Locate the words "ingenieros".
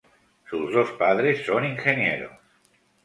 1.63-2.31